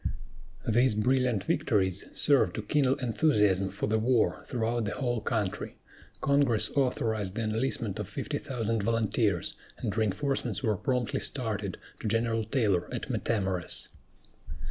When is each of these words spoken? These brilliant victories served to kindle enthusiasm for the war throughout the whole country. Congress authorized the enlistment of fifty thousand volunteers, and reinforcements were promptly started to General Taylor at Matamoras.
These 0.67 0.95
brilliant 0.95 1.43
victories 1.43 2.07
served 2.11 2.55
to 2.55 2.63
kindle 2.63 2.95
enthusiasm 2.95 3.69
for 3.69 3.85
the 3.85 3.99
war 3.99 4.41
throughout 4.47 4.85
the 4.85 4.95
whole 4.95 5.21
country. 5.21 5.77
Congress 6.21 6.71
authorized 6.71 7.35
the 7.35 7.43
enlistment 7.43 7.99
of 7.99 8.07
fifty 8.09 8.39
thousand 8.39 8.81
volunteers, 8.81 9.55
and 9.77 9.95
reinforcements 9.95 10.63
were 10.63 10.75
promptly 10.75 11.19
started 11.19 11.77
to 11.99 12.07
General 12.07 12.43
Taylor 12.45 12.91
at 12.91 13.11
Matamoras. 13.11 13.89